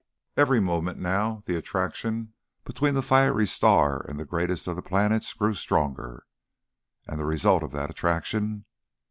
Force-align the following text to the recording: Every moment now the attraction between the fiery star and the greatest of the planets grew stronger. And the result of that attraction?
Every 0.35 0.59
moment 0.59 0.97
now 0.97 1.43
the 1.45 1.55
attraction 1.55 2.33
between 2.65 2.95
the 2.95 3.03
fiery 3.03 3.45
star 3.45 4.03
and 4.09 4.19
the 4.19 4.25
greatest 4.25 4.65
of 4.65 4.75
the 4.75 4.81
planets 4.81 5.31
grew 5.31 5.53
stronger. 5.53 6.25
And 7.07 7.19
the 7.19 7.25
result 7.25 7.61
of 7.61 7.71
that 7.73 7.91
attraction? 7.91 8.65